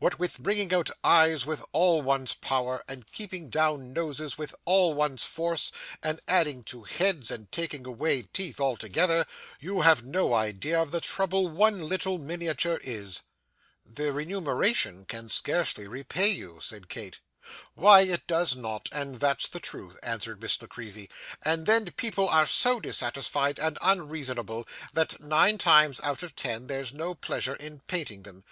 [0.00, 4.92] 'What with bringing out eyes with all one's power, and keeping down noses with all
[4.92, 5.70] one's force,
[6.02, 9.24] and adding to heads, and taking away teeth altogether,
[9.60, 13.22] you have no idea of the trouble one little miniature is.'
[13.86, 17.20] 'The remuneration can scarcely repay you,' said Kate.
[17.76, 21.08] 'Why, it does not, and that's the truth,' answered Miss La Creevy;
[21.42, 26.92] 'and then people are so dissatisfied and unreasonable, that, nine times out of ten, there's
[26.92, 28.42] no pleasure in painting them.